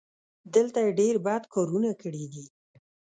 دلته 0.55 0.79
یې 0.85 0.91
ډېر 0.99 1.15
بد 1.25 1.43
کارونه 1.53 1.91
کړي 2.01 2.25
دي. 2.33 2.45